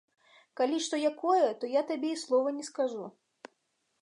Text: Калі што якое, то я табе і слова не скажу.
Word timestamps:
Калі 0.61 0.79
што 0.85 1.01
якое, 1.11 1.49
то 1.63 1.69
я 1.79 1.83
табе 1.93 2.09
і 2.17 2.19
слова 2.25 2.57
не 2.59 2.65
скажу. 2.71 3.05